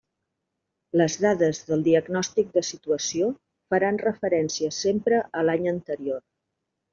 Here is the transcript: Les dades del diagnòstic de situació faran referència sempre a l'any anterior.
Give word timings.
Les 1.01 1.17
dades 1.25 1.59
del 1.67 1.83
diagnòstic 1.87 2.49
de 2.55 2.63
situació 2.69 3.27
faran 3.75 4.01
referència 4.05 4.71
sempre 4.79 5.21
a 5.43 5.45
l'any 5.51 5.71
anterior. 5.75 6.27